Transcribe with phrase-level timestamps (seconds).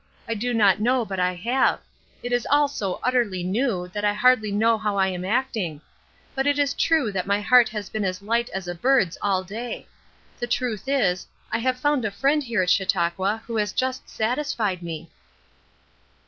[0.27, 1.79] I do not know but I have.
[2.23, 5.79] It is all so utterly new that I hardly know how I am acting;
[6.33, 9.43] but it is true that my heart has been as light as a bird's all
[9.43, 9.85] day.
[10.39, 14.81] The truth is, I have found a friend here at Chautauqua who has just satisfied
[14.81, 15.11] me."